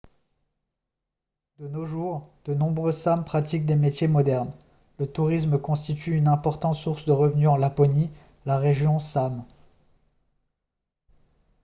de 1.59 1.67
nos 1.67 1.85
jours 1.85 2.27
de 2.45 2.55
nombreux 2.55 2.91
sâmes 2.91 3.23
pratiquent 3.23 3.67
des 3.67 3.75
métiers 3.75 4.07
modernes 4.07 4.49
le 4.97 5.05
tourisme 5.05 5.59
constitue 5.59 6.15
une 6.17 6.27
importante 6.27 6.73
source 6.73 7.05
de 7.05 7.11
revenus 7.11 7.49
en 7.49 7.55
laponie 7.55 8.09
la 8.47 8.57
région 8.57 8.97
sâme 8.97 9.43